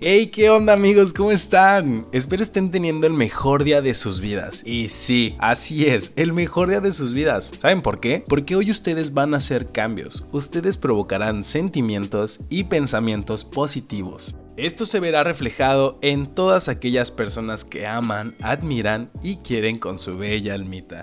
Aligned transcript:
Hey, 0.00 0.26
¿qué 0.26 0.50
onda 0.50 0.72
amigos? 0.72 1.12
¿Cómo 1.12 1.30
están? 1.30 2.08
Espero 2.10 2.42
estén 2.42 2.72
teniendo 2.72 3.06
el 3.06 3.12
mejor 3.12 3.62
día 3.62 3.80
de 3.80 3.94
sus 3.94 4.20
vidas. 4.20 4.64
Y 4.66 4.88
sí, 4.88 5.36
así 5.38 5.86
es, 5.86 6.12
el 6.16 6.32
mejor 6.32 6.68
día 6.68 6.80
de 6.80 6.90
sus 6.90 7.14
vidas. 7.14 7.52
¿Saben 7.58 7.80
por 7.80 8.00
qué? 8.00 8.24
Porque 8.28 8.56
hoy 8.56 8.72
ustedes 8.72 9.14
van 9.14 9.34
a 9.34 9.36
hacer 9.36 9.70
cambios. 9.70 10.26
Ustedes 10.32 10.78
provocarán 10.78 11.44
sentimientos 11.44 12.40
y 12.50 12.64
pensamientos 12.64 13.44
positivos. 13.44 14.34
Esto 14.56 14.84
se 14.84 15.00
verá 15.00 15.24
reflejado 15.24 15.96
en 16.00 16.26
todas 16.26 16.68
aquellas 16.68 17.10
personas 17.10 17.64
que 17.64 17.86
aman, 17.88 18.36
admiran 18.40 19.10
y 19.20 19.36
quieren 19.36 19.78
con 19.78 19.98
su 19.98 20.16
bella 20.16 20.54
almita. 20.54 21.00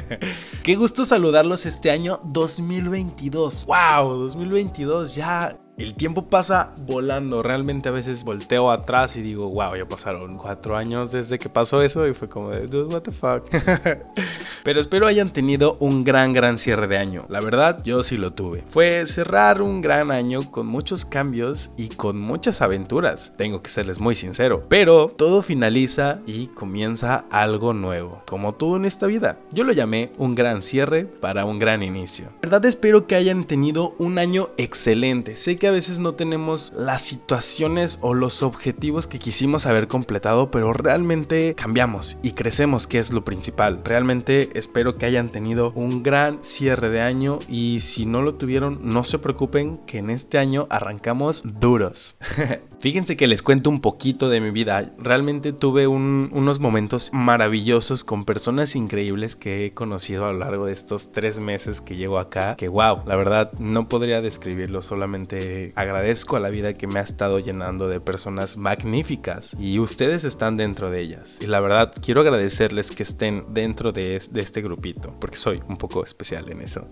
Qué 0.62 0.76
gusto 0.76 1.06
saludarlos 1.06 1.64
este 1.64 1.90
año 1.90 2.20
2022. 2.24 3.66
¡Wow! 3.66 4.18
2022 4.18 5.14
ya 5.14 5.58
el 5.78 5.94
tiempo 5.94 6.26
pasa 6.26 6.72
volando, 6.86 7.42
realmente 7.42 7.88
a 7.88 7.92
veces 7.92 8.24
volteo 8.24 8.70
atrás 8.70 9.16
y 9.16 9.22
digo, 9.22 9.48
wow, 9.48 9.74
ya 9.74 9.86
pasaron 9.86 10.36
cuatro 10.36 10.76
años 10.76 11.12
desde 11.12 11.38
que 11.38 11.48
pasó 11.48 11.82
eso 11.82 12.06
y 12.06 12.12
fue 12.12 12.28
como 12.28 12.50
de, 12.50 12.66
dude, 12.66 12.94
what 12.94 13.02
the 13.02 13.10
fuck. 13.10 13.48
Pero 14.64 14.80
espero 14.80 15.06
hayan 15.06 15.32
tenido 15.32 15.76
un 15.80 16.04
gran, 16.04 16.32
gran 16.32 16.58
cierre 16.58 16.88
de 16.88 16.98
año. 16.98 17.24
La 17.28 17.40
verdad, 17.40 17.82
yo 17.82 18.02
sí 18.02 18.16
lo 18.16 18.32
tuve. 18.32 18.62
Fue 18.66 19.06
cerrar 19.06 19.62
un 19.62 19.80
gran 19.80 20.10
año 20.10 20.50
con 20.50 20.66
muchos 20.66 21.04
cambios 21.04 21.70
y 21.76 21.88
con 21.88 22.20
muchas 22.20 22.60
aventuras. 22.62 23.32
Tengo 23.36 23.60
que 23.60 23.70
serles 23.70 23.98
muy 23.98 24.14
sincero. 24.14 24.66
Pero 24.68 25.08
todo 25.08 25.42
finaliza 25.42 26.20
y 26.26 26.48
comienza 26.48 27.24
algo 27.30 27.72
nuevo, 27.72 28.22
como 28.26 28.54
todo 28.54 28.76
en 28.76 28.84
esta 28.84 29.06
vida. 29.06 29.40
Yo 29.52 29.64
lo 29.64 29.72
llamé 29.72 30.12
un 30.18 30.34
gran 30.34 30.60
cierre 30.60 31.06
para 31.06 31.44
un 31.44 31.58
gran 31.58 31.82
inicio. 31.82 32.26
La 32.42 32.50
verdad 32.50 32.66
espero 32.66 33.06
que 33.06 33.14
hayan 33.14 33.44
tenido 33.44 33.94
un 33.98 34.18
año 34.18 34.50
excelente. 34.58 35.34
Sé 35.34 35.56
que 35.62 35.68
a 35.68 35.70
veces 35.70 36.00
no 36.00 36.16
tenemos 36.16 36.72
las 36.76 37.02
situaciones 37.02 38.00
o 38.02 38.14
los 38.14 38.42
objetivos 38.42 39.06
que 39.06 39.20
quisimos 39.20 39.64
haber 39.66 39.86
completado, 39.86 40.50
pero 40.50 40.72
realmente 40.72 41.54
cambiamos 41.54 42.16
y 42.20 42.32
crecemos, 42.32 42.88
que 42.88 42.98
es 42.98 43.12
lo 43.12 43.24
principal. 43.24 43.80
Realmente 43.84 44.50
espero 44.58 44.96
que 44.96 45.06
hayan 45.06 45.28
tenido 45.28 45.70
un 45.76 46.02
gran 46.02 46.42
cierre 46.42 46.90
de 46.90 47.00
año 47.00 47.38
y 47.48 47.78
si 47.78 48.06
no 48.06 48.22
lo 48.22 48.34
tuvieron, 48.34 48.80
no 48.82 49.04
se 49.04 49.20
preocupen 49.20 49.78
que 49.86 49.98
en 49.98 50.10
este 50.10 50.38
año 50.38 50.66
arrancamos 50.68 51.44
duros. 51.44 52.16
Fíjense 52.80 53.16
que 53.16 53.28
les 53.28 53.44
cuento 53.44 53.70
un 53.70 53.80
poquito 53.80 54.28
de 54.28 54.40
mi 54.40 54.50
vida. 54.50 54.92
Realmente 54.98 55.52
tuve 55.52 55.86
unos 55.86 56.58
momentos 56.58 57.10
maravillosos 57.12 58.02
con 58.02 58.24
personas 58.24 58.74
increíbles 58.74 59.36
que 59.36 59.66
he 59.66 59.74
conocido 59.74 60.24
a 60.24 60.32
lo 60.32 60.40
largo 60.40 60.66
de 60.66 60.72
estos 60.72 61.12
tres 61.12 61.38
meses 61.38 61.80
que 61.80 61.94
llego 61.94 62.18
acá. 62.18 62.56
Que 62.56 62.66
wow, 62.66 63.04
la 63.06 63.14
verdad 63.14 63.52
no 63.60 63.88
podría 63.88 64.20
describirlo. 64.20 64.82
Solamente 64.82 65.51
agradezco 65.74 66.36
a 66.36 66.40
la 66.40 66.50
vida 66.50 66.74
que 66.74 66.86
me 66.86 66.98
ha 66.98 67.02
estado 67.02 67.38
llenando 67.38 67.88
de 67.88 68.00
personas 68.00 68.56
magníficas 68.56 69.56
y 69.58 69.78
ustedes 69.78 70.24
están 70.24 70.56
dentro 70.56 70.90
de 70.90 71.00
ellas. 71.00 71.38
Y 71.40 71.46
la 71.46 71.60
verdad 71.60 71.92
quiero 72.02 72.20
agradecerles 72.20 72.90
que 72.90 73.02
estén 73.02 73.44
dentro 73.54 73.92
de, 73.92 74.22
de 74.30 74.40
este 74.40 74.62
grupito 74.62 75.14
porque 75.20 75.36
soy 75.36 75.62
un 75.68 75.76
poco 75.76 76.04
especial 76.04 76.50
en 76.50 76.60
eso. 76.60 76.84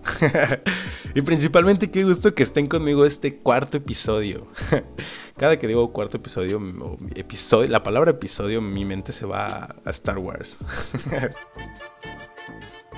y 1.15 1.23
principalmente 1.23 1.91
qué 1.91 2.05
gusto 2.05 2.35
que 2.35 2.43
estén 2.43 2.67
conmigo 2.67 3.05
este 3.05 3.37
cuarto 3.37 3.77
episodio. 3.77 4.43
Cada 5.37 5.59
que 5.59 5.67
digo 5.67 5.91
cuarto 5.93 6.19
episodio, 6.19 6.61
episodio, 7.15 7.69
la 7.71 7.83
palabra 7.83 8.11
episodio, 8.11 8.61
mi 8.61 8.85
mente 8.85 9.13
se 9.13 9.25
va 9.25 9.75
a 9.85 9.91
Star 9.91 10.19
Wars. 10.19 10.59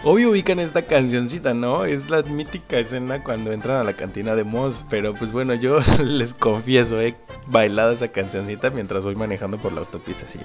Obvio 0.05 0.31
ubican 0.31 0.59
esta 0.59 0.83
cancioncita, 0.83 1.55
¿no? 1.55 1.85
Es 1.85 2.11
la 2.11 2.25
mítica 2.25 2.77
escena 2.77 3.23
cuando 3.23 3.53
entran 3.53 3.77
a 3.77 3.85
la 3.85 3.95
cantina 3.95 4.35
de 4.35 4.43
Moss. 4.43 4.85
Pero 4.91 5.15
pues 5.15 5.31
bueno, 5.31 5.55
yo 5.55 5.79
les 6.03 6.35
confieso, 6.35 7.01
he 7.01 7.15
bailado 7.47 7.93
esa 7.93 8.09
cancioncita 8.09 8.71
mientras 8.71 9.05
voy 9.05 9.15
manejando 9.15 9.59
por 9.59 9.73
la 9.73 9.81
autopista 9.81 10.25
así. 10.25 10.41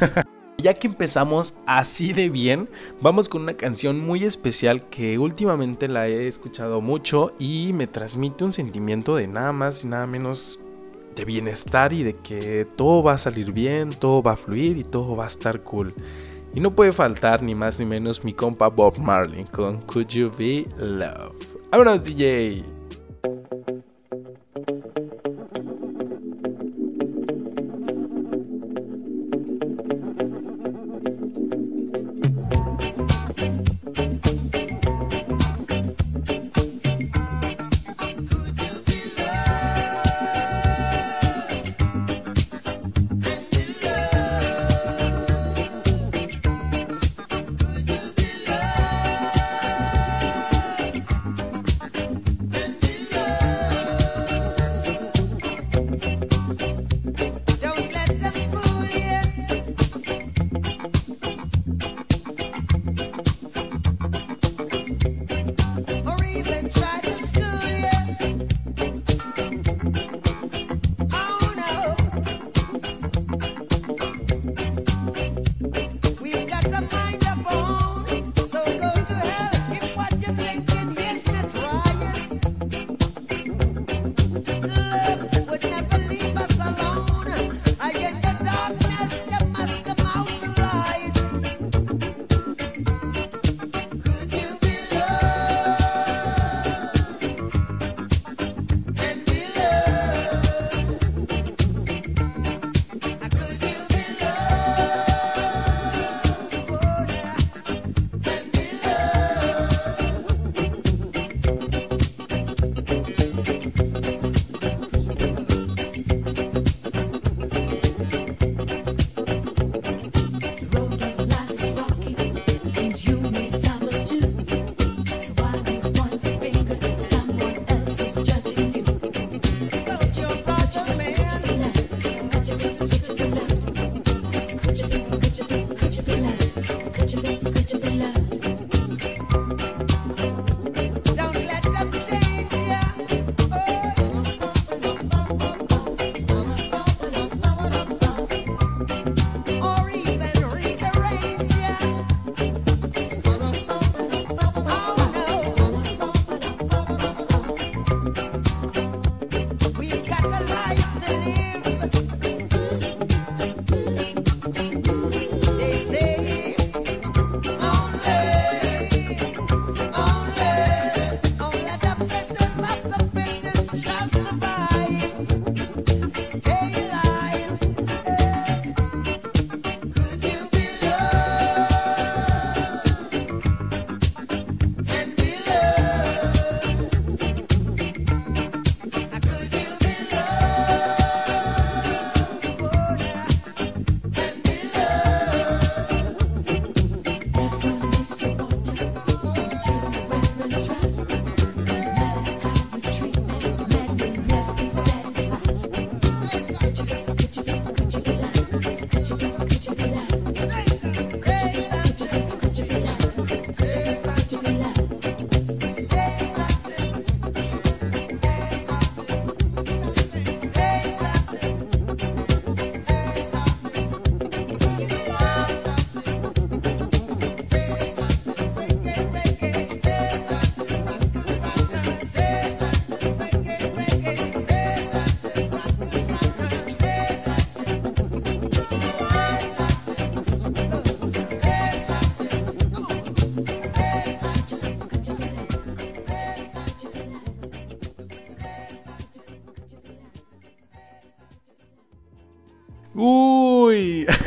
Ya 0.60 0.74
que 0.74 0.88
empezamos 0.88 1.54
así 1.66 2.12
de 2.12 2.30
bien, 2.30 2.68
vamos 3.00 3.28
con 3.28 3.42
una 3.42 3.54
canción 3.54 4.04
muy 4.04 4.24
especial 4.24 4.88
que 4.88 5.16
últimamente 5.16 5.86
la 5.86 6.08
he 6.08 6.26
escuchado 6.26 6.80
mucho 6.80 7.32
y 7.38 7.70
me 7.74 7.86
transmite 7.86 8.42
un 8.42 8.52
sentimiento 8.52 9.14
de 9.14 9.28
nada 9.28 9.52
más 9.52 9.84
y 9.84 9.86
nada 9.86 10.08
menos 10.08 10.58
de 11.14 11.24
bienestar 11.24 11.92
y 11.92 12.02
de 12.02 12.16
que 12.16 12.66
todo 12.74 13.04
va 13.04 13.12
a 13.12 13.18
salir 13.18 13.52
bien, 13.52 13.90
todo 13.90 14.20
va 14.20 14.32
a 14.32 14.36
fluir 14.36 14.78
y 14.78 14.82
todo 14.82 15.14
va 15.14 15.26
a 15.26 15.28
estar 15.28 15.60
cool. 15.60 15.94
Y 16.58 16.60
no 16.60 16.72
puede 16.72 16.90
faltar 16.90 17.40
ni 17.40 17.54
más 17.54 17.78
ni 17.78 17.86
menos 17.86 18.24
mi 18.24 18.32
compa 18.32 18.66
Bob 18.66 18.98
Marley 18.98 19.44
con 19.44 19.80
Could 19.82 20.08
You 20.08 20.28
Be 20.36 20.66
Love. 20.76 21.32
¡Vámonos 21.70 22.02
DJ! 22.02 22.77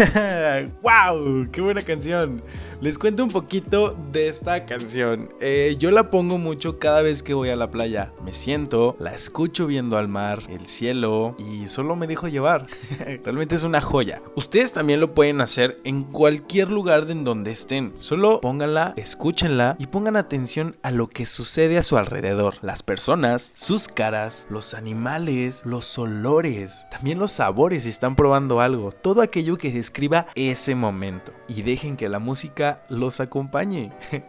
wow, 0.82 1.48
qué 1.52 1.62
buena 1.62 1.82
canción. 1.84 2.42
Les 2.82 2.98
cuento 2.98 3.24
un 3.24 3.30
poquito 3.30 3.96
de 4.12 4.28
esta 4.28 4.66
canción. 4.66 5.30
Eh, 5.40 5.76
yo 5.78 5.92
la 5.92 6.10
pongo 6.10 6.40
mucho 6.40 6.80
cada 6.80 7.04
vez 7.04 7.22
que 7.22 7.36
voy 7.36 7.50
a 7.50 7.56
la 7.56 7.70
playa. 7.70 8.12
Me 8.26 8.34
siento, 8.34 8.96
la 9.00 9.14
escucho 9.14 9.68
viendo 9.68 10.00
al 10.00 10.08
mar, 10.08 10.42
el 10.50 10.66
cielo 10.66 11.36
y 11.38 11.68
solo 11.68 11.96
me 11.96 12.08
dejo 12.08 12.28
llevar. 12.28 12.66
Realmente 13.24 13.54
es 13.54 13.62
una 13.62 13.82
joya. 13.82 14.24
Ustedes 14.36 14.72
también 14.72 15.00
lo 15.00 15.14
pueden 15.14 15.42
hacer 15.42 15.80
en 15.84 16.02
cualquier 16.02 16.72
lugar 16.72 17.06
en 17.12 17.24
donde 17.24 17.52
estén. 17.52 17.94
Solo 18.00 18.42
pónganla, 18.42 18.96
escúchenla 18.98 19.76
y 19.78 19.86
pongan 19.86 20.16
atención 20.16 20.76
a 20.82 20.90
lo 20.90 21.06
que 21.06 21.28
sucede 21.28 21.78
a 21.78 21.84
su 21.84 22.00
alrededor. 22.00 22.56
Las 22.64 22.82
personas, 22.82 23.52
sus 23.54 23.88
caras, 23.90 24.48
los 24.50 24.74
animales, 24.74 25.68
los 25.68 26.00
olores, 26.00 26.88
también 26.90 27.20
los 27.20 27.30
sabores 27.30 27.84
si 27.84 27.90
están 27.90 28.16
probando 28.16 28.60
algo. 28.60 28.92
Todo 28.92 29.22
aquello 29.22 29.60
que 29.60 29.72
describa 29.72 30.26
ese 30.34 30.74
momento. 30.74 31.32
Y 31.48 31.62
dejen 31.62 31.96
que 31.96 32.10
la 32.10 32.18
música 32.18 32.71
los 32.90 33.20
acompañe. 33.20 33.92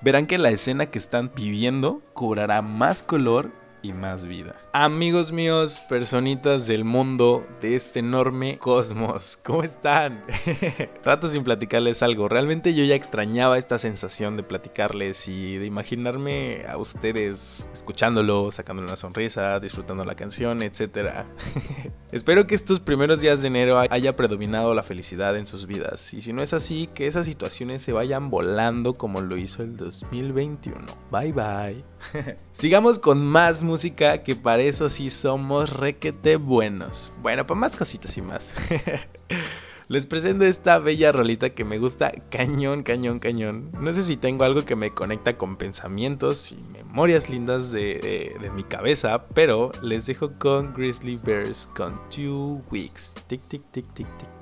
Verán 0.00 0.26
que 0.26 0.38
la 0.38 0.50
escena 0.50 0.86
que 0.86 0.98
están 0.98 1.32
viviendo 1.34 2.02
cobrará 2.14 2.62
más 2.62 3.02
color 3.02 3.52
y 3.82 3.92
más 3.92 4.26
vida. 4.26 4.54
Amigos 4.72 5.32
míos, 5.32 5.82
personitas 5.88 6.66
del 6.66 6.84
mundo 6.84 7.46
de 7.60 7.76
este 7.76 8.00
enorme 8.00 8.58
cosmos, 8.58 9.38
¿cómo 9.42 9.62
están? 9.62 10.22
Rato 11.04 11.28
sin 11.28 11.44
platicarles 11.44 12.02
algo. 12.02 12.28
Realmente 12.28 12.74
yo 12.74 12.84
ya 12.84 12.94
extrañaba 12.94 13.58
esta 13.58 13.78
sensación 13.78 14.36
de 14.36 14.42
platicarles 14.42 15.28
y 15.28 15.56
de 15.56 15.66
imaginarme 15.66 16.64
a 16.68 16.76
ustedes 16.76 17.68
escuchándolo, 17.72 18.52
sacándole 18.52 18.88
una 18.88 18.96
sonrisa, 18.96 19.60
disfrutando 19.60 20.04
la 20.04 20.14
canción, 20.14 20.62
etc. 20.62 21.24
Espero 22.12 22.46
que 22.46 22.54
estos 22.54 22.80
primeros 22.80 23.20
días 23.20 23.42
de 23.42 23.48
enero 23.48 23.78
haya 23.78 24.16
predominado 24.16 24.74
la 24.74 24.82
felicidad 24.82 25.36
en 25.36 25.46
sus 25.46 25.66
vidas. 25.66 26.14
Y 26.14 26.22
si 26.22 26.32
no 26.32 26.42
es 26.42 26.52
así, 26.52 26.88
que 26.94 27.06
esas 27.06 27.26
situaciones 27.26 27.82
se 27.82 27.92
vayan 27.92 28.30
volando 28.30 28.94
como 28.94 29.20
lo 29.20 29.36
hizo 29.36 29.62
el 29.62 29.76
2021. 29.76 30.78
Bye 31.10 31.32
bye. 31.32 31.84
Sigamos 32.52 32.98
con 32.98 33.26
más 33.26 33.62
música 33.68 34.22
que 34.22 34.34
para 34.34 34.62
eso 34.62 34.88
sí 34.88 35.10
somos 35.10 35.68
requete 35.70 36.36
buenos. 36.36 37.12
Bueno, 37.20 37.46
para 37.46 37.60
más 37.60 37.76
cositas 37.76 38.16
y 38.16 38.22
más. 38.22 38.54
Les 39.88 40.06
presento 40.06 40.44
esta 40.44 40.78
bella 40.78 41.12
rolita 41.12 41.50
que 41.50 41.64
me 41.64 41.78
gusta 41.78 42.12
cañón, 42.30 42.82
cañón, 42.82 43.20
cañón. 43.20 43.70
No 43.80 43.92
sé 43.94 44.02
si 44.02 44.16
tengo 44.16 44.44
algo 44.44 44.64
que 44.64 44.76
me 44.76 44.92
conecta 44.92 45.36
con 45.36 45.56
pensamientos 45.56 46.52
y 46.52 46.56
memorias 46.56 47.30
lindas 47.30 47.72
de, 47.72 48.36
mi 48.54 48.64
cabeza, 48.64 49.26
pero 49.34 49.70
les 49.82 50.06
dejo 50.06 50.32
con 50.38 50.74
Grizzly 50.74 51.16
Bears 51.16 51.70
con 51.74 51.98
Two 52.10 52.62
Weeks. 52.70 53.14
Tic, 53.28 53.42
tic, 53.48 53.62
tic, 53.70 53.86
tic, 53.94 54.06
tic. 54.18 54.37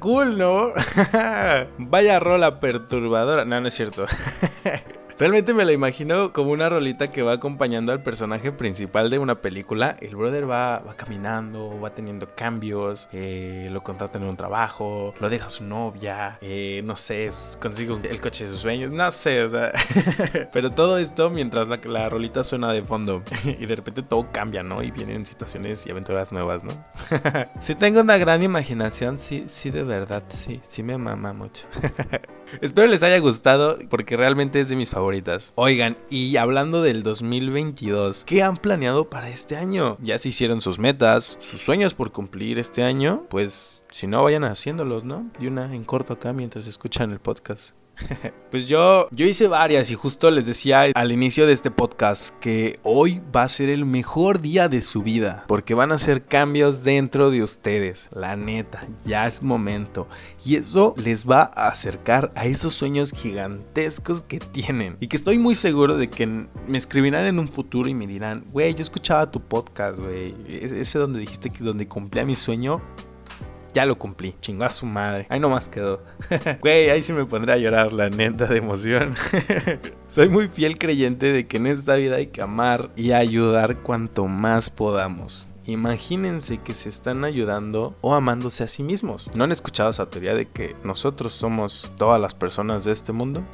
Cool, 0.00 0.38
¿no? 0.38 0.68
Vaya 1.78 2.18
rola 2.20 2.60
perturbadora. 2.60 3.44
No, 3.44 3.60
no 3.60 3.68
es 3.68 3.74
cierto. 3.74 4.06
Realmente 5.22 5.54
me 5.54 5.64
la 5.64 5.70
imagino 5.70 6.32
como 6.32 6.50
una 6.50 6.68
rolita 6.68 7.12
que 7.12 7.22
va 7.22 7.34
acompañando 7.34 7.92
al 7.92 8.02
personaje 8.02 8.50
principal 8.50 9.08
de 9.08 9.20
una 9.20 9.36
película. 9.36 9.96
El 10.00 10.16
brother 10.16 10.50
va, 10.50 10.80
va 10.80 10.96
caminando, 10.96 11.80
va 11.80 11.94
teniendo 11.94 12.34
cambios, 12.34 13.08
eh, 13.12 13.68
lo 13.70 13.84
contratan 13.84 14.22
en 14.22 14.30
un 14.30 14.36
trabajo, 14.36 15.14
lo 15.20 15.30
deja 15.30 15.48
su 15.48 15.62
novia, 15.62 16.38
eh, 16.40 16.82
no 16.84 16.96
sé, 16.96 17.30
consigue 17.60 17.96
el 18.10 18.20
coche 18.20 18.46
de 18.46 18.50
sus 18.50 18.62
sueños, 18.62 18.90
no 18.90 19.12
sé, 19.12 19.44
o 19.44 19.48
sea. 19.48 19.70
Pero 20.52 20.72
todo 20.72 20.98
esto 20.98 21.30
mientras 21.30 21.68
la, 21.68 21.78
la 21.84 22.08
rolita 22.08 22.42
suena 22.42 22.72
de 22.72 22.82
fondo 22.82 23.22
y 23.44 23.64
de 23.64 23.76
repente 23.76 24.02
todo 24.02 24.26
cambia, 24.32 24.64
¿no? 24.64 24.82
Y 24.82 24.90
vienen 24.90 25.24
situaciones 25.24 25.86
y 25.86 25.92
aventuras 25.92 26.32
nuevas, 26.32 26.64
¿no? 26.64 26.72
si 27.60 27.76
tengo 27.76 28.00
una 28.00 28.18
gran 28.18 28.42
imaginación, 28.42 29.20
sí, 29.20 29.46
sí, 29.48 29.70
de 29.70 29.84
verdad, 29.84 30.24
sí, 30.30 30.60
sí 30.68 30.82
me 30.82 30.98
mama 30.98 31.32
mucho. 31.32 31.68
Espero 32.60 32.86
les 32.86 33.02
haya 33.02 33.18
gustado 33.18 33.78
porque 33.88 34.16
realmente 34.16 34.60
es 34.60 34.68
de 34.68 34.76
mis 34.76 34.90
favoritas. 34.90 35.52
Oigan, 35.56 35.96
y 36.10 36.36
hablando 36.36 36.82
del 36.82 37.02
2022, 37.02 38.24
¿qué 38.24 38.42
han 38.42 38.56
planeado 38.56 39.08
para 39.08 39.30
este 39.30 39.56
año? 39.56 39.96
¿Ya 40.00 40.18
se 40.18 40.28
hicieron 40.28 40.60
sus 40.60 40.78
metas, 40.78 41.36
sus 41.40 41.60
sueños 41.60 41.94
por 41.94 42.12
cumplir 42.12 42.58
este 42.58 42.82
año? 42.82 43.26
Pues 43.30 43.82
si 43.90 44.06
no, 44.06 44.24
vayan 44.24 44.44
haciéndolos, 44.44 45.04
¿no? 45.04 45.30
Y 45.40 45.46
una 45.46 45.74
en 45.74 45.84
corto 45.84 46.14
acá 46.14 46.32
mientras 46.32 46.66
escuchan 46.66 47.10
el 47.10 47.20
podcast. 47.20 47.74
Pues 48.52 48.68
yo, 48.68 49.08
yo 49.10 49.24
hice 49.24 49.48
varias 49.48 49.90
y 49.90 49.94
justo 49.94 50.30
les 50.30 50.44
decía 50.44 50.82
al 50.94 51.10
inicio 51.10 51.46
de 51.46 51.54
este 51.54 51.70
podcast 51.70 52.38
que 52.38 52.78
hoy 52.82 53.22
va 53.34 53.44
a 53.44 53.48
ser 53.48 53.70
el 53.70 53.86
mejor 53.86 54.42
día 54.42 54.68
de 54.68 54.82
su 54.82 55.02
vida 55.02 55.44
porque 55.48 55.72
van 55.72 55.90
a 55.90 55.94
hacer 55.94 56.26
cambios 56.26 56.84
dentro 56.84 57.30
de 57.30 57.42
ustedes. 57.42 58.10
La 58.12 58.36
neta, 58.36 58.86
ya 59.06 59.26
es 59.26 59.42
momento. 59.42 60.06
Y 60.44 60.56
eso 60.56 60.94
les 60.98 61.26
va 61.26 61.50
a 61.54 61.68
acercar 61.68 62.30
a 62.34 62.44
esos 62.44 62.74
sueños 62.74 63.12
gigantescos 63.12 64.20
que 64.20 64.38
tienen. 64.38 64.98
Y 65.00 65.06
que 65.06 65.16
estoy 65.16 65.38
muy 65.38 65.54
seguro 65.54 65.96
de 65.96 66.10
que 66.10 66.26
me 66.26 66.76
escribirán 66.76 67.24
en 67.24 67.38
un 67.38 67.48
futuro 67.48 67.88
y 67.88 67.94
me 67.94 68.06
dirán, 68.06 68.44
güey, 68.52 68.74
yo 68.74 68.82
escuchaba 68.82 69.30
tu 69.30 69.40
podcast, 69.40 69.98
güey. 69.98 70.34
Ese 70.46 70.98
donde 70.98 71.20
dijiste 71.20 71.48
que 71.48 71.64
donde 71.64 71.88
cumplía 71.88 72.26
mi 72.26 72.36
sueño 72.36 72.82
ya 73.72 73.86
lo 73.86 73.98
cumplí. 73.98 74.34
Chingó 74.40 74.64
a 74.64 74.70
su 74.70 74.86
madre. 74.86 75.26
Ahí 75.28 75.40
nomás 75.40 75.68
quedó. 75.68 76.02
Güey, 76.60 76.90
ahí 76.90 77.02
sí 77.02 77.12
me 77.12 77.24
pondré 77.24 77.52
a 77.52 77.58
llorar, 77.58 77.92
la 77.92 78.08
neta, 78.08 78.46
de 78.46 78.58
emoción. 78.58 79.14
Soy 80.08 80.28
muy 80.28 80.48
fiel 80.48 80.78
creyente 80.78 81.32
de 81.32 81.46
que 81.46 81.56
en 81.56 81.66
esta 81.66 81.94
vida 81.96 82.16
hay 82.16 82.28
que 82.28 82.42
amar 82.42 82.90
y 82.96 83.12
ayudar 83.12 83.78
cuanto 83.78 84.26
más 84.26 84.70
podamos. 84.70 85.48
Imagínense 85.64 86.58
que 86.58 86.74
se 86.74 86.88
están 86.88 87.24
ayudando 87.24 87.94
o 88.00 88.14
amándose 88.14 88.64
a 88.64 88.68
sí 88.68 88.82
mismos. 88.82 89.30
¿No 89.34 89.44
han 89.44 89.52
escuchado 89.52 89.90
esa 89.90 90.10
teoría 90.10 90.34
de 90.34 90.46
que 90.46 90.74
nosotros 90.82 91.32
somos 91.32 91.92
todas 91.96 92.20
las 92.20 92.34
personas 92.34 92.84
de 92.84 92.92
este 92.92 93.12
mundo? 93.12 93.44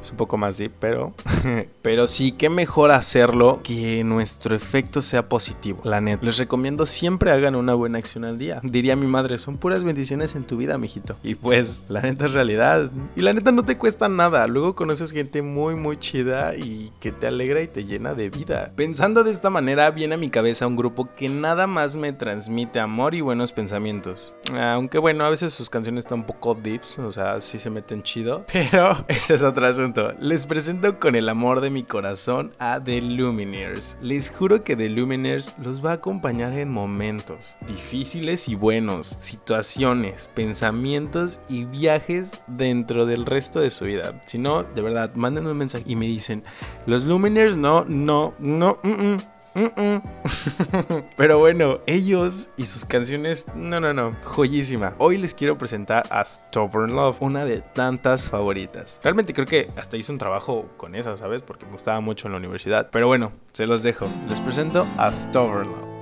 Es 0.00 0.10
un 0.10 0.16
poco 0.16 0.36
más 0.36 0.58
deep, 0.58 0.72
pero. 0.78 1.14
pero 1.82 2.06
sí, 2.06 2.32
qué 2.32 2.50
mejor 2.50 2.90
hacerlo 2.90 3.60
que 3.62 4.04
nuestro 4.04 4.54
efecto 4.54 5.02
sea 5.02 5.28
positivo. 5.28 5.80
La 5.84 6.00
neta. 6.00 6.24
Les 6.24 6.38
recomiendo 6.38 6.86
siempre 6.86 7.30
hagan 7.30 7.54
una 7.54 7.74
buena 7.74 7.98
acción 7.98 8.24
al 8.24 8.38
día. 8.38 8.60
Diría 8.62 8.96
mi 8.96 9.06
madre, 9.06 9.38
son 9.38 9.56
puras 9.56 9.82
bendiciones 9.82 10.34
en 10.34 10.44
tu 10.44 10.56
vida, 10.56 10.76
mijito. 10.78 11.16
Y 11.22 11.34
pues, 11.34 11.84
la 11.88 12.02
neta 12.02 12.26
es 12.26 12.32
realidad. 12.32 12.90
Y 13.16 13.22
la 13.22 13.32
neta 13.32 13.52
no 13.52 13.64
te 13.64 13.78
cuesta 13.78 14.08
nada. 14.08 14.46
Luego 14.46 14.74
conoces 14.74 15.12
gente 15.12 15.42
muy, 15.42 15.74
muy 15.74 15.98
chida 15.98 16.56
y 16.56 16.92
que 17.00 17.12
te 17.12 17.26
alegra 17.26 17.62
y 17.62 17.68
te 17.68 17.84
llena 17.84 18.14
de 18.14 18.30
vida. 18.30 18.72
Pensando 18.76 19.24
de 19.24 19.30
esta 19.30 19.50
manera, 19.50 19.90
viene 19.90 20.14
a 20.16 20.18
mi 20.18 20.30
cabeza 20.30 20.66
un 20.66 20.76
grupo 20.76 21.08
que 21.16 21.28
nada 21.28 21.66
más 21.66 21.96
me 21.96 22.12
transmite 22.12 22.80
amor 22.80 23.14
y 23.14 23.20
buenos 23.20 23.52
pensamientos. 23.52 24.34
Aunque 24.52 24.98
bueno, 24.98 25.24
a 25.24 25.30
veces 25.30 25.52
sus 25.54 25.70
canciones 25.70 26.04
están 26.04 26.20
un 26.20 26.26
poco 26.26 26.54
deeps, 26.54 26.98
o 26.98 27.10
sea, 27.10 27.40
sí 27.40 27.58
se 27.58 27.70
meten 27.70 28.02
chido. 28.02 28.44
Pero 28.52 29.04
esa 29.08 29.34
es 29.34 29.42
otra 29.42 29.68
asunto. 29.68 30.12
Les 30.20 30.46
presento 30.46 30.98
con 30.98 31.16
el 31.16 31.28
amor 31.28 31.60
de 31.60 31.70
mi 31.70 31.82
corazón 31.82 32.52
a 32.58 32.82
The 32.82 33.00
Lumineers. 33.00 33.96
Les 34.00 34.30
juro 34.30 34.62
que 34.62 34.76
The 34.76 34.88
Lumineers 34.88 35.54
los 35.62 35.84
va 35.84 35.92
a 35.92 35.94
acompañar 35.94 36.52
en 36.52 36.70
momentos 36.70 37.56
difíciles 37.66 38.48
y 38.48 38.54
buenos, 38.54 39.16
situaciones, 39.20 40.28
pensamientos 40.28 41.40
y 41.48 41.64
viajes 41.64 42.42
dentro 42.46 43.06
del 43.06 43.26
resto 43.26 43.60
de 43.60 43.70
su 43.70 43.86
vida. 43.86 44.20
Si 44.26 44.38
no, 44.38 44.62
de 44.62 44.82
verdad, 44.82 45.14
mándenme 45.14 45.50
un 45.50 45.58
mensaje 45.58 45.84
y 45.86 45.96
me 45.96 46.06
dicen, 46.06 46.44
los 46.86 47.04
Lumineers 47.04 47.56
no, 47.56 47.84
no, 47.86 48.34
no, 48.38 48.78
mm, 48.82 48.88
mm. 48.88 49.33
Pero 51.16 51.38
bueno, 51.38 51.80
ellos 51.86 52.50
y 52.56 52.66
sus 52.66 52.84
canciones, 52.84 53.46
no, 53.54 53.80
no, 53.80 53.94
no, 53.94 54.16
joyísima. 54.24 54.94
Hoy 54.98 55.18
les 55.18 55.34
quiero 55.34 55.56
presentar 55.56 56.04
a 56.10 56.24
Stubborn 56.24 56.94
Love, 56.94 57.16
una 57.20 57.44
de 57.44 57.60
tantas 57.60 58.30
favoritas. 58.30 59.00
Realmente 59.02 59.32
creo 59.32 59.46
que 59.46 59.70
hasta 59.76 59.96
hice 59.96 60.12
un 60.12 60.18
trabajo 60.18 60.68
con 60.76 60.94
esa, 60.94 61.16
¿sabes? 61.16 61.42
Porque 61.42 61.66
me 61.66 61.72
gustaba 61.72 62.00
mucho 62.00 62.26
en 62.26 62.32
la 62.32 62.38
universidad. 62.38 62.88
Pero 62.90 63.06
bueno, 63.06 63.32
se 63.52 63.66
los 63.66 63.82
dejo. 63.82 64.08
Les 64.28 64.40
presento 64.40 64.86
a 64.96 65.12
Stubborn 65.12 65.68
Love. 65.68 65.93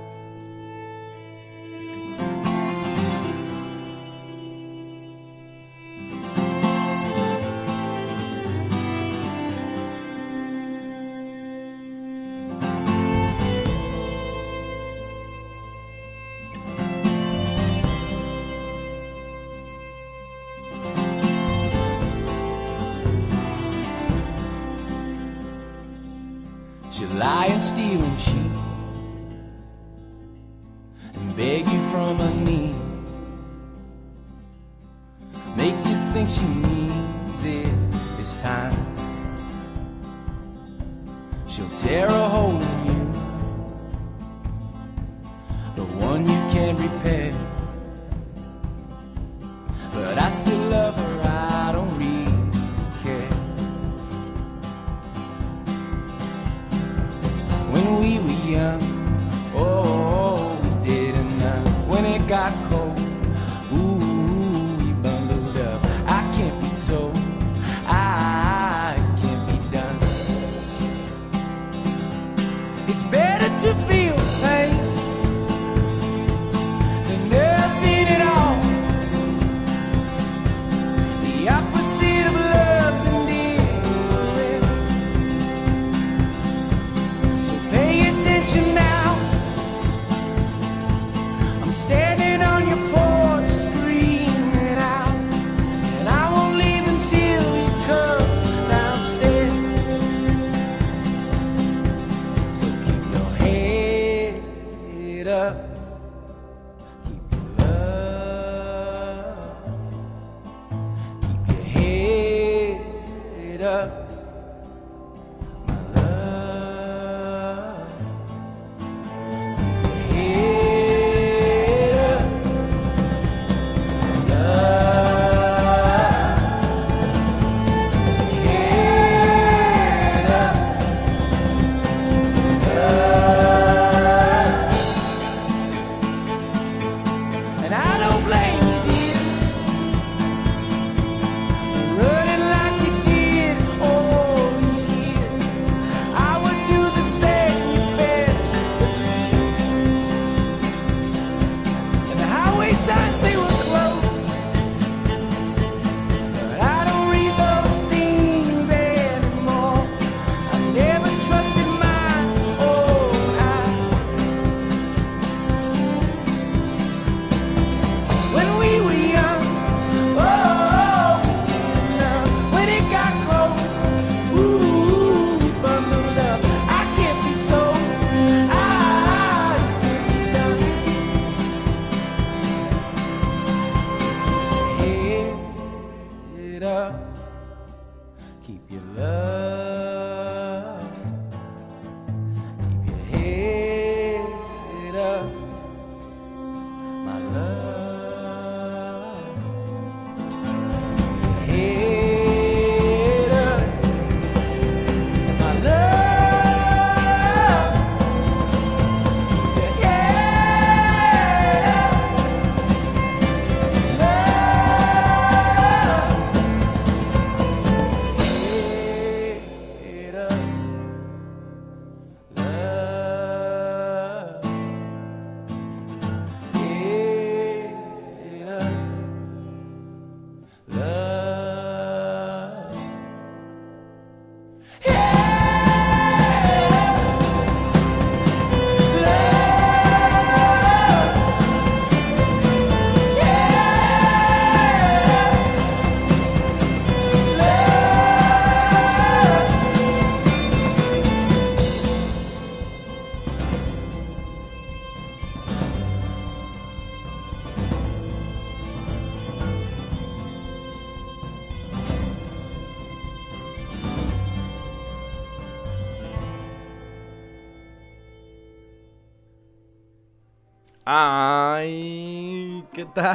stealing 27.63 28.17
shit. 28.17 28.42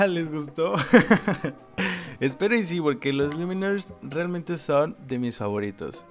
¿Les 0.08 0.30
gustó? 0.30 0.74
Espero 2.20 2.56
y 2.56 2.64
sí, 2.64 2.80
porque 2.80 3.12
los 3.12 3.34
Luminers 3.34 3.94
realmente 4.02 4.56
son 4.56 4.96
de 5.06 5.18
mis 5.18 5.38
favoritos. 5.38 6.04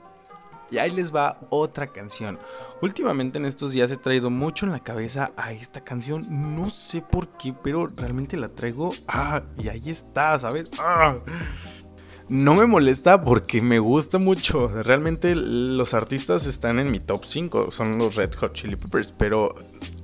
Y 0.69 0.77
ahí 0.79 0.91
les 0.91 1.15
va 1.15 1.39
otra 1.49 1.87
canción. 1.87 2.39
Últimamente 2.81 3.37
en 3.37 3.45
estos 3.45 3.71
días 3.71 3.89
he 3.91 3.97
traído 3.97 4.29
mucho 4.29 4.65
en 4.65 4.73
la 4.73 4.83
cabeza 4.83 5.31
a 5.37 5.53
esta 5.53 5.81
canción. 5.81 6.27
No 6.29 6.69
sé 6.69 7.01
por 7.01 7.29
qué, 7.37 7.53
pero 7.63 7.87
realmente 7.87 8.35
la 8.37 8.49
traigo. 8.49 8.93
Ah, 9.07 9.41
y 9.57 9.69
ahí 9.69 9.89
está, 9.89 10.37
¿sabes? 10.39 10.69
Ah. 10.79 11.15
No 12.29 12.55
me 12.55 12.65
molesta 12.65 13.21
porque 13.21 13.61
me 13.61 13.79
gusta 13.79 14.17
mucho. 14.17 14.67
Realmente 14.67 15.33
los 15.35 15.93
artistas 15.93 16.45
están 16.45 16.79
en 16.79 16.91
mi 16.91 16.99
top 16.99 17.23
5. 17.23 17.71
Son 17.71 17.97
los 17.97 18.15
Red 18.15 18.33
Hot 18.35 18.51
Chili 18.51 18.75
Peppers. 18.75 19.13
Pero, 19.17 19.55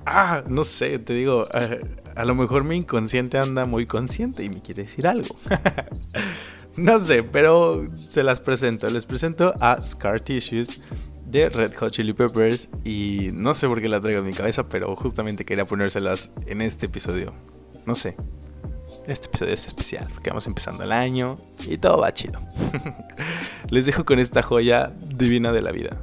ah, 0.06 0.44
no 0.48 0.64
sé, 0.64 1.00
te 1.00 1.14
digo, 1.14 1.46
ah, 1.54 1.76
a 2.16 2.26
lo 2.26 2.36
mejor 2.36 2.64
mi 2.64 2.78
inconsciente 2.78 3.38
anda 3.38 3.66
muy 3.66 3.86
consciente 3.86 4.44
y 4.44 4.50
me 4.50 4.62
quiere 4.62 4.84
decir 4.84 5.08
algo. 5.08 5.36
No 6.76 7.00
sé, 7.00 7.22
pero 7.22 7.88
se 8.08 8.24
las 8.24 8.42
presento. 8.42 8.90
Les 8.90 9.06
presento 9.06 9.54
a 9.60 9.86
Scar 9.86 10.20
Tissues 10.20 10.82
de 11.26 11.50
Red 11.50 11.76
Hot 11.76 11.92
Chili 11.92 12.14
Peppers 12.14 12.68
y 12.84 13.30
no 13.32 13.54
sé 13.54 13.68
por 13.68 13.80
qué 13.80 13.88
la 13.88 14.02
traigo 14.02 14.22
en 14.22 14.26
mi 14.26 14.34
cabeza, 14.34 14.68
pero 14.70 14.96
justamente 14.96 15.46
quería 15.46 15.66
ponérselas 15.66 16.32
en 16.48 16.62
este 16.62 16.88
episodio. 16.88 17.34
No 17.86 17.94
sé. 17.94 18.16
Este 19.06 19.28
episodio 19.28 19.54
es 19.54 19.68
especial 19.68 20.08
porque 20.12 20.32
vamos 20.32 20.48
empezando 20.48 20.84
el 20.84 20.92
año 20.92 21.38
y 21.68 21.78
todo 21.78 22.00
va 22.00 22.14
chido. 22.14 22.40
Les 23.70 23.86
dejo 23.86 24.04
con 24.04 24.18
esta 24.18 24.42
joya 24.42 24.94
divina 25.16 25.52
de 25.52 25.62
la 25.62 25.72
vida. 25.72 25.98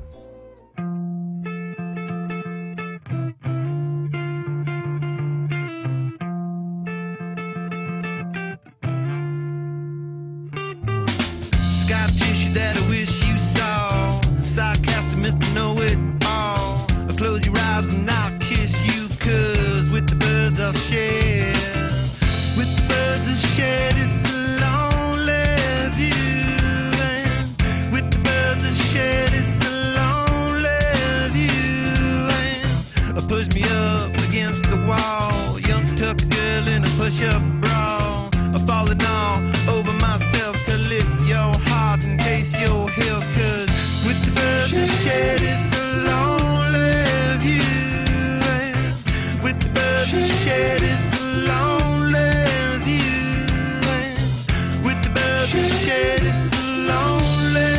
She 55.51 55.59
gets 55.85 56.53
lonely. 56.87 57.70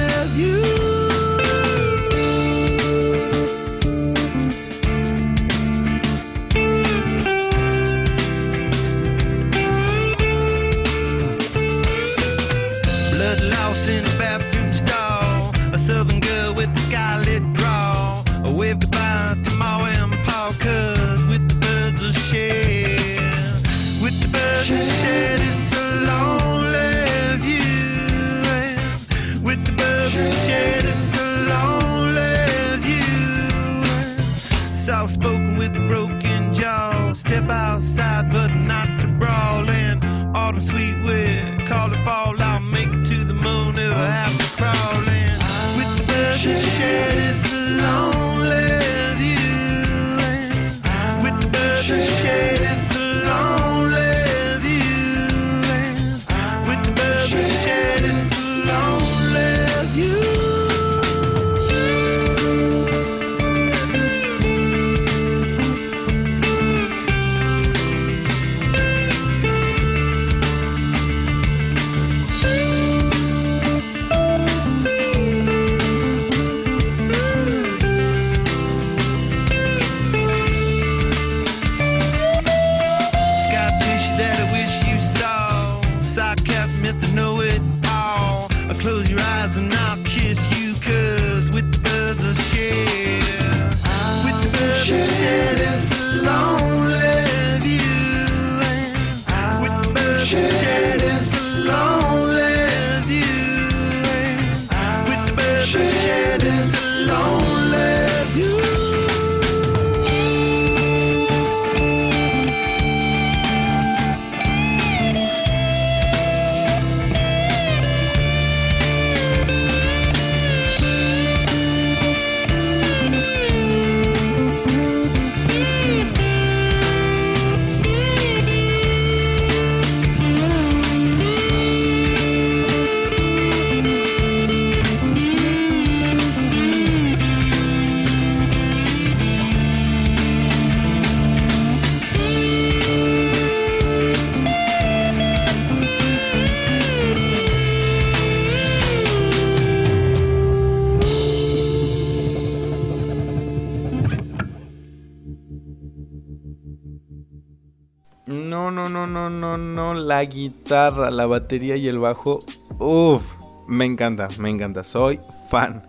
La 160.12 160.26
guitarra, 160.26 161.10
la 161.10 161.26
batería 161.26 161.78
y 161.78 161.88
el 161.88 161.98
bajo. 161.98 162.44
Uff, 162.80 163.38
me 163.66 163.86
encanta, 163.86 164.28
me 164.40 164.50
encanta. 164.50 164.84
Soy 164.84 165.20
fan. 165.48 165.88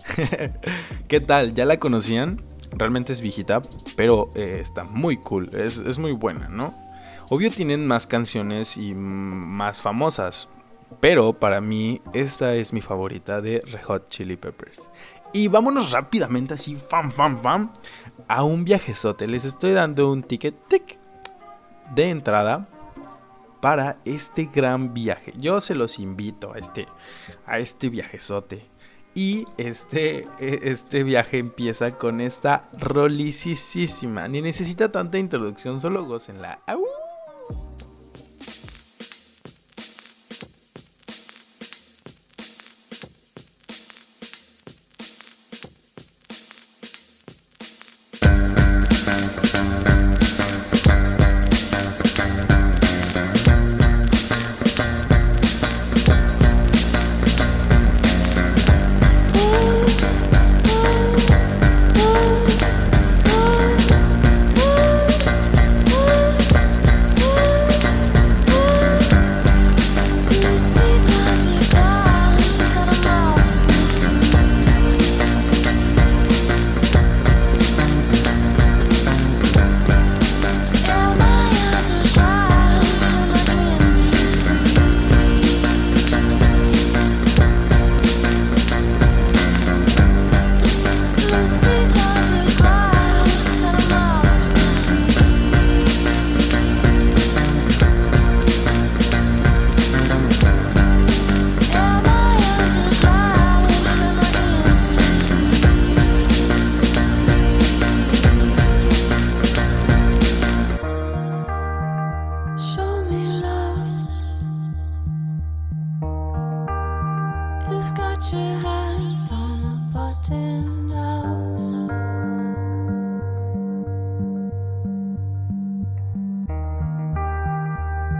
¿Qué 1.08 1.18
tal? 1.20 1.54
¿Ya 1.54 1.64
la 1.64 1.80
conocían? 1.80 2.40
Realmente 2.70 3.12
es 3.12 3.20
viejita, 3.20 3.62
pero 3.96 4.30
eh, 4.36 4.60
está 4.62 4.84
muy 4.84 5.16
cool. 5.16 5.50
Es, 5.52 5.78
es 5.78 5.98
muy 5.98 6.12
buena, 6.12 6.48
¿no? 6.48 6.72
Obvio 7.30 7.50
tienen 7.50 7.84
más 7.84 8.06
canciones 8.06 8.76
y 8.76 8.94
más 8.94 9.80
famosas. 9.80 10.48
Pero 11.00 11.32
para 11.32 11.60
mí, 11.60 12.00
esta 12.12 12.54
es 12.54 12.72
mi 12.72 12.80
favorita 12.80 13.40
de 13.40 13.60
Red 13.72 13.82
Hot 13.86 14.08
Chili 14.08 14.36
Peppers. 14.36 14.88
Y 15.32 15.48
vámonos 15.48 15.90
rápidamente 15.90 16.54
así, 16.54 16.76
fam, 16.76 17.10
fam, 17.10 17.42
fam, 17.42 17.72
a 18.28 18.44
un 18.44 18.62
viajezote. 18.62 19.26
Les 19.26 19.44
estoy 19.44 19.72
dando 19.72 20.12
un 20.12 20.22
ticket, 20.22 20.54
tic, 20.68 21.00
de 21.96 22.10
entrada 22.10 22.68
para 23.62 23.98
este 24.04 24.50
gran 24.52 24.92
viaje. 24.92 25.32
Yo 25.38 25.60
se 25.60 25.76
los 25.76 26.00
invito 26.00 26.52
a 26.52 26.58
este, 26.58 26.88
a 27.46 27.60
este 27.60 27.90
viajezote. 27.90 28.68
Y 29.14 29.46
este, 29.56 30.26
e, 30.40 30.58
este 30.64 31.04
viaje 31.04 31.38
empieza 31.38 31.96
con 31.96 32.20
esta 32.20 32.68
rolicísima. 32.72 34.26
Ni 34.26 34.42
necesita 34.42 34.90
tanta 34.90 35.16
introducción, 35.16 35.80
solo 35.80 36.04
gocenla. 36.04 36.60
¡Au! 36.66 37.01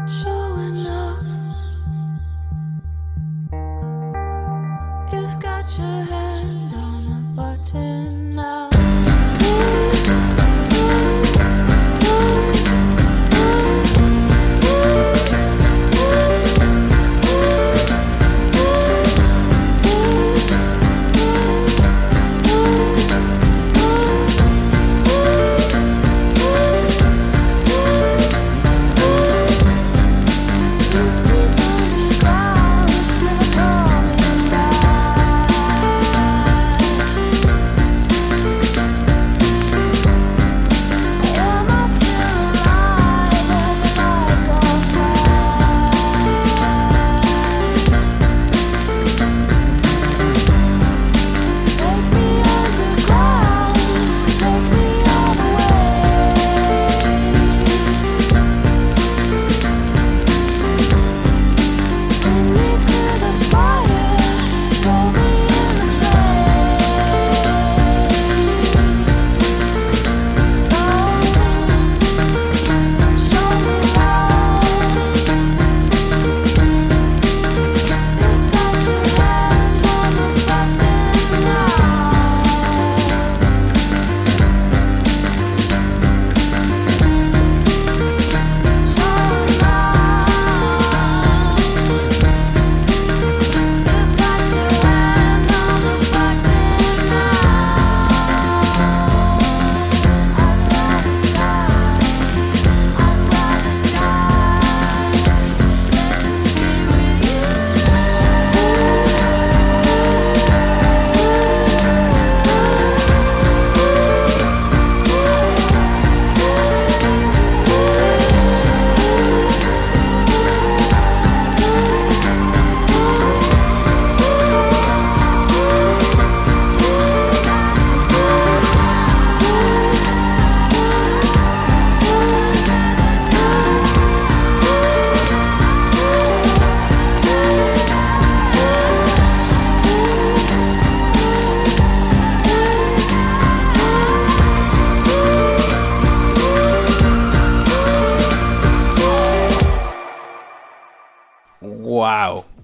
showing 0.07 0.87
off. 0.87 1.27
You've 5.12 5.41
got 5.41 5.79
your 5.79 6.05
head. 6.05 6.22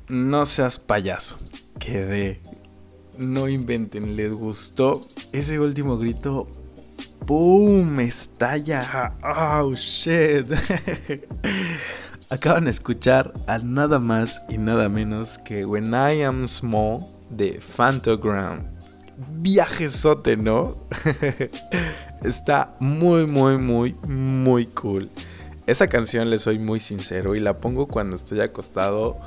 No 0.08 0.46
seas 0.46 0.80
payaso. 0.80 1.38
Quedé. 1.78 2.40
No 3.16 3.48
inventen, 3.48 4.16
les 4.16 4.32
gustó 4.32 5.06
ese 5.32 5.60
último 5.60 5.96
grito. 5.96 6.48
¡Boom! 7.24 8.00
Estalla. 8.00 9.14
¡Oh, 9.22 9.74
shit! 9.74 10.50
Acaban 12.30 12.64
de 12.64 12.70
escuchar 12.70 13.32
a 13.46 13.58
nada 13.58 14.00
más 14.00 14.42
y 14.48 14.58
nada 14.58 14.88
menos 14.88 15.38
que 15.38 15.64
When 15.64 15.92
I 15.94 16.22
Am 16.22 16.48
Small 16.48 17.06
de 17.30 17.60
Fantogram. 17.60 18.66
Viajesote, 19.34 20.36
¿no? 20.36 20.82
Está 22.24 22.74
muy, 22.80 23.26
muy, 23.26 23.56
muy, 23.56 23.94
muy 24.04 24.66
cool. 24.66 25.08
Esa 25.68 25.86
canción 25.86 26.30
le 26.30 26.38
soy 26.38 26.58
muy 26.58 26.80
sincero 26.80 27.34
y 27.34 27.40
la 27.40 27.58
pongo 27.58 27.88
cuando 27.88 28.16
estoy 28.16 28.40
acostado 28.40 29.20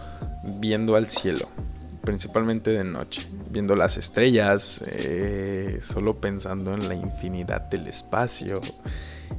viendo 0.59 0.95
al 0.95 1.05
cielo. 1.05 1.47
principalmente 2.03 2.71
de 2.71 2.83
noche, 2.83 3.27
viendo 3.51 3.75
las 3.75 3.95
estrellas, 3.97 4.83
eh, 4.87 5.79
solo 5.83 6.15
pensando 6.15 6.73
en 6.73 6.87
la 6.87 6.95
infinidad 6.95 7.61
del 7.69 7.85
espacio 7.85 8.59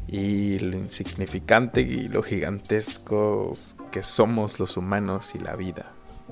y 0.06 0.60
lo 0.60 0.76
insignificante 0.76 1.80
y 1.80 2.06
lo 2.06 2.22
gigantescos 2.22 3.74
que 3.90 4.04
somos 4.04 4.60
los 4.60 4.76
humanos 4.76 5.34
y 5.34 5.40
la 5.40 5.56
vida. 5.56 5.86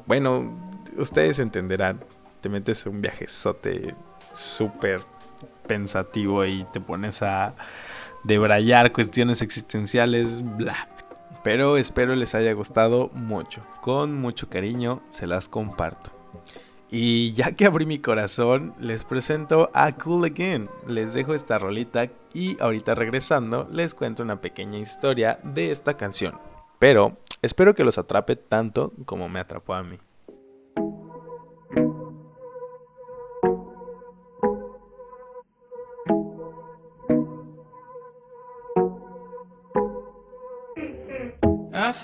Bueno, 0.07 0.57
ustedes 0.97 1.41
entenderán, 1.41 1.99
te 2.41 2.49
metes 2.49 2.87
en 2.87 2.95
un 2.95 3.03
viajezote 3.03 3.97
súper 4.33 5.01
pensativo 5.67 6.45
y 6.45 6.65
te 6.73 6.81
pones 6.81 7.23
a 7.23 7.57
debrayar 8.25 8.93
cuestiones 8.93 9.43
existenciales, 9.43 10.43
bla. 10.57 10.89
Pero 11.43 11.77
espero 11.77 12.15
les 12.15 12.35
haya 12.35 12.53
gustado 12.53 13.11
mucho. 13.15 13.63
Con 13.81 14.21
mucho 14.21 14.49
cariño 14.49 15.03
se 15.09 15.27
las 15.27 15.49
comparto. 15.49 16.13
Y 16.91 17.33
ya 17.33 17.53
que 17.53 17.67
abrí 17.67 17.87
mi 17.87 18.01
corazón, 18.01 18.75
les 18.81 19.05
presento 19.05 19.71
a 19.73 19.93
Cool 19.93 20.25
Again. 20.25 20.69
Les 20.87 21.15
dejo 21.15 21.35
esta 21.35 21.59
rolita 21.59 22.09
y 22.35 22.61
ahorita 22.61 22.95
regresando 22.95 23.69
les 23.71 23.95
cuento 23.95 24.23
una 24.23 24.41
pequeña 24.41 24.79
historia 24.79 25.39
de 25.45 25.71
esta 25.71 25.97
canción. 25.97 26.39
Pero 26.79 27.19
espero 27.43 27.75
que 27.75 27.85
los 27.85 27.97
atrape 27.97 28.37
tanto 28.37 28.93
como 29.05 29.29
me 29.29 29.39
atrapó 29.39 29.75
a 29.75 29.83
mí. 29.83 29.97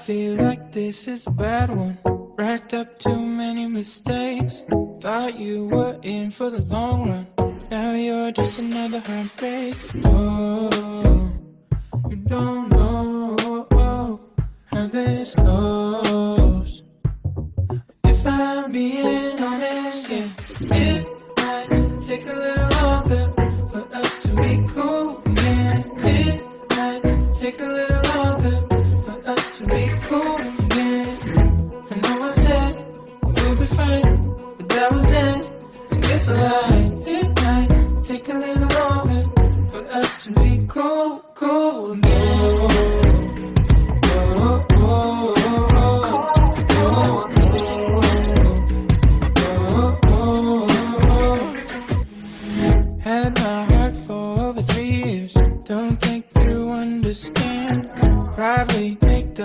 Feel 0.06 0.36
like 0.36 0.70
this 0.70 1.08
is 1.08 1.26
a 1.26 1.30
bad 1.32 1.68
one. 1.68 1.98
Racked 2.38 2.74
up 2.74 2.96
too 2.96 3.26
many 3.26 3.66
mistakes. 3.66 4.62
Thought 5.00 5.36
you 5.36 5.66
were 5.66 5.98
in 6.02 6.30
for 6.30 6.48
the 6.48 6.62
long 6.62 7.10
run. 7.10 7.26
Now 7.72 7.90
you're 7.90 8.30
just 8.30 8.60
another 8.60 9.00
heartbreak. 9.00 9.74
Oh, 10.04 11.32
you 12.08 12.16
don't 12.18 12.70
know 12.70 13.66
how 14.66 14.86
this 14.86 15.34
goes. 15.34 15.75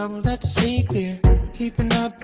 I'm 0.01 0.23
let 0.23 0.41
the 0.41 0.47
see 0.47 0.81
clear. 0.81 1.19
Keeping 1.53 1.93
up 1.93 2.20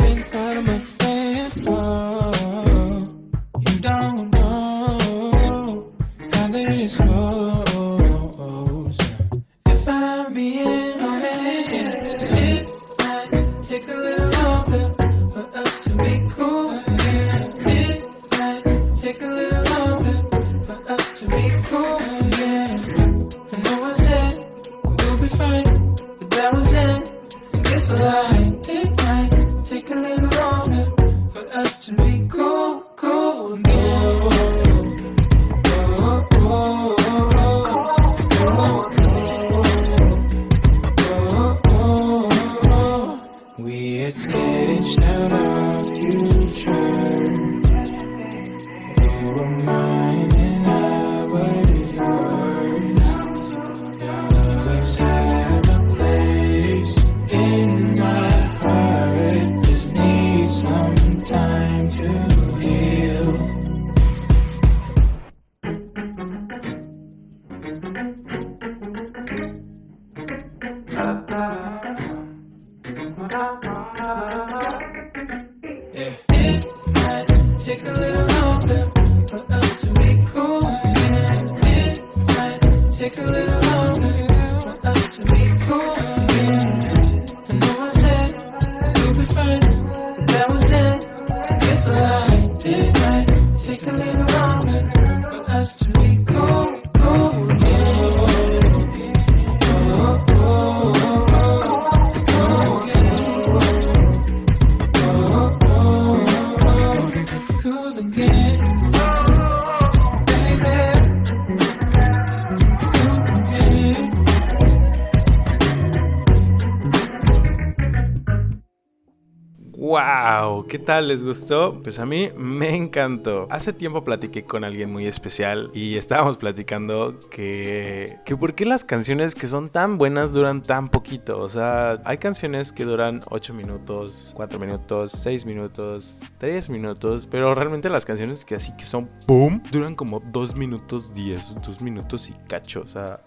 ¿Qué 120.67 120.79
tal? 120.79 121.07
¿Les 121.07 121.23
gustó? 121.23 121.81
Pues 121.81 121.97
a 121.97 122.05
mí 122.05 122.29
me 122.35 122.75
encantó. 122.75 123.47
Hace 123.49 123.71
tiempo 123.71 124.03
platiqué 124.03 124.43
con 124.43 124.65
alguien 124.65 124.91
muy 124.91 125.07
especial 125.07 125.71
y 125.73 125.95
estábamos 125.95 126.37
platicando 126.37 127.21
que, 127.29 128.17
que 128.25 128.35
por 128.35 128.53
qué 128.53 128.65
las 128.65 128.83
canciones 128.83 129.33
que 129.33 129.47
son 129.47 129.69
tan 129.69 129.97
buenas 129.97 130.33
duran 130.33 130.61
tan 130.61 130.89
poquito. 130.89 131.39
O 131.39 131.47
sea, 131.47 132.01
hay 132.03 132.17
canciones 132.17 132.73
que 132.73 132.83
duran 132.83 133.23
8 133.29 133.53
minutos, 133.53 134.33
4 134.35 134.59
minutos, 134.59 135.11
6 135.13 135.45
minutos, 135.45 136.19
3 136.37 136.69
minutos, 136.69 137.27
pero 137.31 137.55
realmente 137.55 137.89
las 137.89 138.05
canciones 138.05 138.43
que 138.43 138.55
así 138.55 138.75
que 138.75 138.85
son 138.85 139.09
¡boom! 139.25 139.63
duran 139.71 139.95
como 139.95 140.19
2 140.19 140.57
minutos 140.57 141.13
10, 141.13 141.61
2 141.65 141.81
minutos 141.81 142.29
y 142.29 142.33
cacho. 142.49 142.81
O 142.81 142.87
sea 142.87 143.21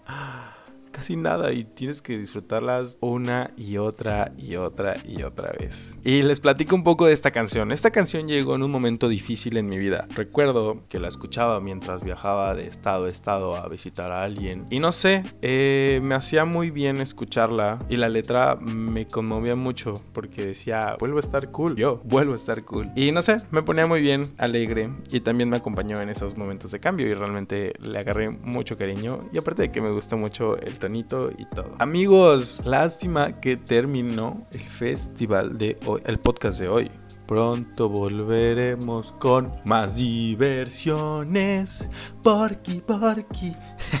casi 0.91 1.15
nada 1.15 1.51
y 1.53 1.63
tienes 1.63 2.01
que 2.01 2.17
disfrutarlas 2.17 2.97
una 3.01 3.51
y 3.57 3.77
otra 3.77 4.33
y 4.37 4.55
otra 4.55 4.97
y 5.05 5.23
otra 5.23 5.51
vez. 5.57 5.97
Y 6.03 6.21
les 6.21 6.39
platico 6.39 6.75
un 6.75 6.83
poco 6.83 7.05
de 7.05 7.13
esta 7.13 7.31
canción. 7.31 7.71
Esta 7.71 7.91
canción 7.91 8.27
llegó 8.27 8.55
en 8.55 8.63
un 8.63 8.71
momento 8.71 9.07
difícil 9.07 9.57
en 9.57 9.67
mi 9.67 9.77
vida. 9.77 10.07
Recuerdo 10.15 10.83
que 10.89 10.99
la 10.99 11.07
escuchaba 11.07 11.59
mientras 11.59 12.03
viajaba 12.03 12.55
de 12.55 12.67
estado 12.67 13.05
a 13.05 13.09
estado 13.09 13.55
a 13.55 13.67
visitar 13.67 14.11
a 14.11 14.23
alguien. 14.23 14.65
Y 14.69 14.79
no 14.79 14.91
sé, 14.91 15.23
eh, 15.41 15.99
me 16.03 16.15
hacía 16.15 16.45
muy 16.45 16.71
bien 16.71 17.01
escucharla 17.01 17.85
y 17.89 17.97
la 17.97 18.09
letra 18.09 18.55
me 18.57 19.07
conmovía 19.07 19.55
mucho 19.55 20.01
porque 20.13 20.47
decía, 20.47 20.95
vuelvo 20.99 21.17
a 21.17 21.21
estar 21.21 21.51
cool, 21.51 21.75
yo 21.75 22.01
vuelvo 22.03 22.33
a 22.33 22.35
estar 22.35 22.63
cool. 22.63 22.91
Y 22.95 23.11
no 23.11 23.21
sé, 23.21 23.41
me 23.51 23.63
ponía 23.63 23.87
muy 23.87 24.01
bien, 24.01 24.33
alegre 24.37 24.89
y 25.11 25.21
también 25.21 25.49
me 25.49 25.57
acompañó 25.57 26.01
en 26.01 26.09
esos 26.09 26.37
momentos 26.37 26.71
de 26.71 26.79
cambio 26.79 27.07
y 27.07 27.13
realmente 27.13 27.73
le 27.79 27.99
agarré 27.99 28.29
mucho 28.29 28.77
cariño. 28.77 29.29
Y 29.31 29.37
aparte 29.37 29.63
de 29.63 29.71
que 29.71 29.81
me 29.81 29.91
gustó 29.91 30.17
mucho 30.17 30.57
el 30.57 30.79
y 30.89 31.03
todo. 31.03 31.75
Amigos, 31.79 32.63
lástima 32.65 33.39
que 33.39 33.57
terminó 33.57 34.45
el 34.51 34.61
festival 34.61 35.57
de 35.57 35.77
hoy, 35.85 36.01
el 36.05 36.19
podcast 36.19 36.59
de 36.59 36.67
hoy 36.67 36.91
Pronto 37.31 37.87
volveremos 37.87 39.13
con 39.13 39.53
más 39.63 39.95
diversiones. 39.95 41.87
Porky, 42.21 42.81
porky. 42.81 43.55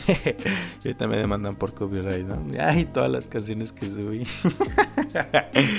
y 0.83 0.87
ahorita 0.89 1.07
me 1.07 1.15
demandan 1.15 1.55
por 1.55 1.73
copyright, 1.73 2.27
¿no? 2.27 2.45
Ay, 2.61 2.83
todas 2.83 3.09
las 3.09 3.29
canciones 3.29 3.71
que 3.71 3.89
subí. 3.89 4.27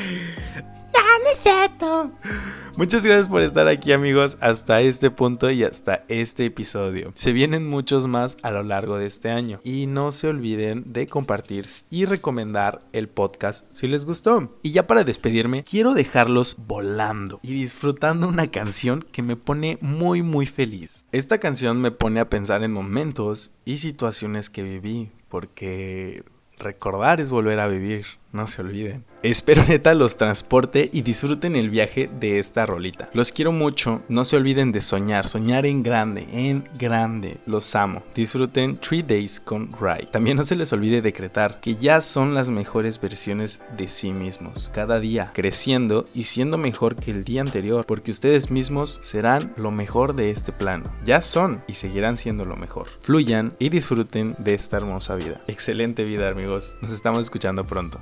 Muchas 2.77 3.05
gracias 3.05 3.29
por 3.29 3.43
estar 3.43 3.69
aquí 3.69 3.93
amigos 3.93 4.39
hasta 4.41 4.81
este 4.81 5.11
punto 5.11 5.51
y 5.51 5.63
hasta 5.63 6.05
este 6.09 6.47
episodio. 6.47 7.13
Se 7.15 7.33
vienen 7.33 7.69
muchos 7.69 8.07
más 8.07 8.39
a 8.43 8.51
lo 8.51 8.63
largo 8.63 8.97
de 8.97 9.07
este 9.07 9.31
año 9.31 9.61
y 9.63 9.87
no 9.87 10.11
se 10.11 10.29
olviden 10.29 10.85
de 10.93 11.07
compartir 11.07 11.67
y 11.91 12.07
recomendar 12.07 12.81
el 12.93 13.09
podcast 13.09 13.67
si 13.73 13.89
les 13.89 14.05
gustó. 14.05 14.59
Y 14.63 14.73
ya 14.73 14.87
para 14.87 15.05
despedirme, 15.05 15.65
quiero 15.65 15.95
dejarlos 15.95 16.57
volando 16.67 17.41
y 17.43 17.53
disfrutando 17.53 18.29
una 18.29 18.51
canción 18.51 19.05
que 19.13 19.23
me 19.23 19.37
pone 19.37 19.79
muy 19.81 20.23
muy 20.23 20.47
feliz. 20.47 21.07
Esta 21.13 21.39
canción 21.39 21.81
me 21.81 21.91
pone 21.91 22.21
a 22.21 22.31
pensar 22.31 22.63
en 22.63 22.73
momentos 22.73 23.53
y 23.65 23.79
situaciones 23.79 24.49
que 24.49 24.63
viví 24.63 25.11
porque 25.29 26.25
recordar 26.59 27.21
es 27.21 27.31
volver 27.31 27.61
a 27.61 27.67
vivir, 27.67 28.07
no 28.33 28.47
se 28.47 28.63
olviden. 28.63 29.05
Espero 29.23 29.65
neta 29.69 29.95
los 29.95 30.17
transporte 30.17 30.91
y 30.93 31.03
disfruten 31.03 31.55
el 31.55 31.71
viaje 31.71 32.11
de 32.19 32.39
esta 32.39 32.67
rolita. 32.67 33.09
Los 33.13 33.31
quiero 33.31 33.53
mucho, 33.53 34.03
no 34.09 34.25
se 34.25 34.37
olviden 34.37 34.73
de 34.73 34.81
soñar, 34.81 35.29
soñar 35.29 35.65
en 35.65 35.83
grande, 35.83 36.27
en 36.33 36.65
grande. 36.77 37.39
Los 37.47 37.75
amo. 37.77 38.03
Disfruten 38.15 38.79
3 38.79 39.07
Days 39.07 39.39
con 39.39 39.73
Rai. 39.81 40.09
También 40.11 40.37
no 40.37 40.45
se 40.45 40.57
les 40.57 40.73
olvide 40.73 41.03
decretar 41.03 41.61
que 41.61 41.77
ya 41.77 42.01
son 42.01 42.35
las 42.35 42.49
mejores 42.49 43.01
versiones 43.01 43.63
de 43.77 43.87
sí 43.87 44.13
mismos. 44.13 44.71
Cada 44.75 44.99
día 44.99 45.31
creciendo 45.33 46.07
y 46.15 46.25
siendo 46.25 46.59
mejor 46.59 46.97
que 46.97 47.13
el 47.13 47.25
día 47.25 47.43
anterior, 47.43 47.87
porque 47.87 48.11
ustedes 48.11 48.51
mismos 48.51 48.99
serán 49.03 49.53
lo 49.57 49.71
mejor 49.71 50.15
de 50.15 50.31
este 50.31 50.53
plano. 50.53 50.93
Ya 51.05 51.23
son 51.23 51.63
y 51.69 51.75
seguirán 51.75 52.17
siendo 52.17 52.45
lo 52.45 52.57
mejor. 52.57 52.89
Fluyan 53.03 53.53
y 53.59 53.69
disfruten 53.69 54.35
de 54.39 54.55
esta 54.55 54.79
hermosa 54.79 55.15
vida. 55.15 55.41
Excelente 55.47 56.05
vida 56.05 56.29
amigos. 56.29 56.77
Nos 56.83 56.93
estamos 56.93 57.21
escuchando 57.21 57.65
pronto. 57.65 58.01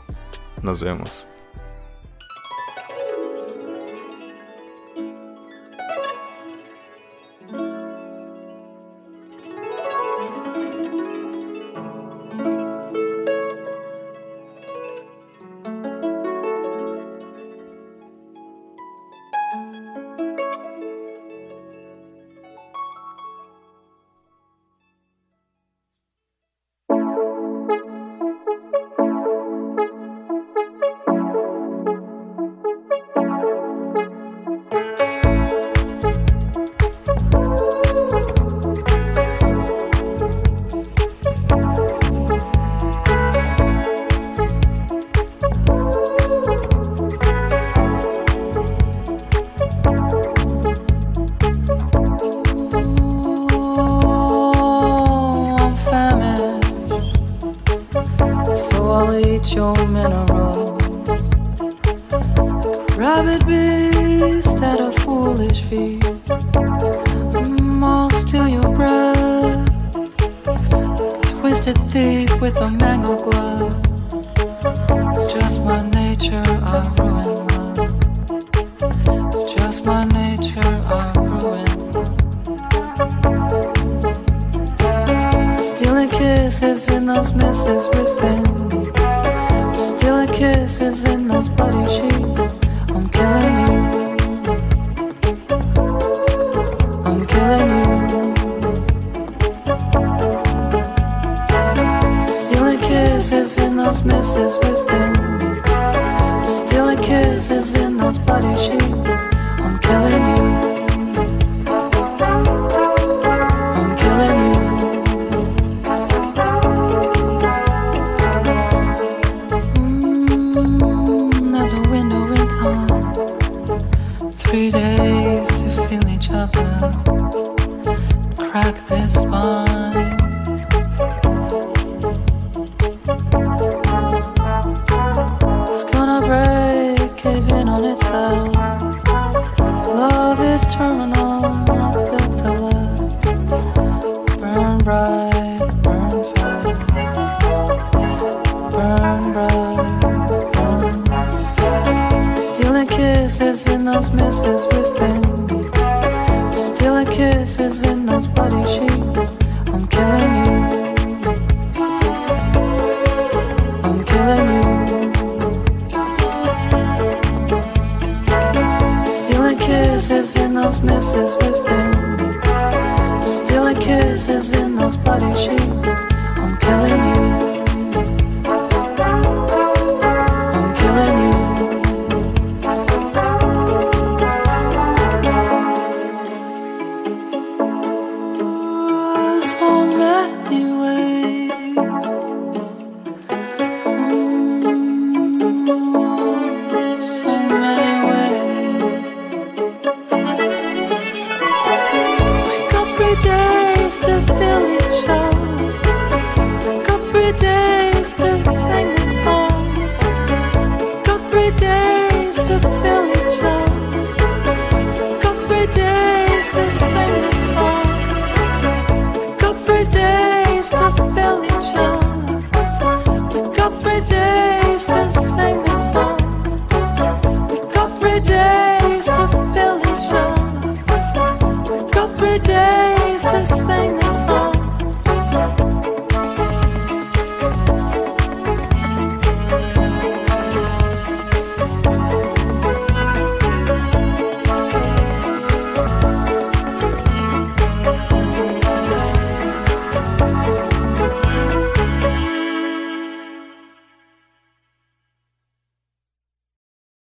Nos 0.62 0.82
vemos. 0.82 1.26